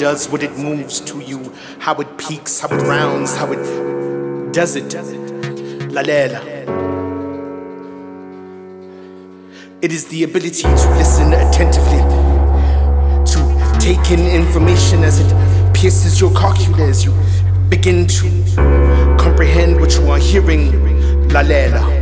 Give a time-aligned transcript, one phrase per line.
[0.00, 4.74] does what it moves to you, how it peaks, how it rounds, how it does
[4.74, 4.94] it.
[5.92, 6.40] La la.
[9.82, 12.00] It is the ability to listen attentively,
[13.26, 17.12] to take in information as it pierces your cochlea as you
[17.68, 18.26] begin to
[19.20, 21.28] comprehend what you are hearing.
[21.28, 21.99] La la.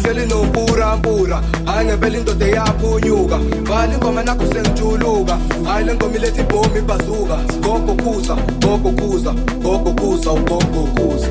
[0.00, 3.38] angihleli nompurampura hhayi ngempela indoda eyaphunyuka.
[3.62, 5.38] Vale ingoma nakho sengijuluka.
[5.64, 9.32] Hhayi le ngoma iletha ibhomi ibhazuka gogo khuza gogo khuza
[9.62, 11.28] gogo khuza ugogo khuza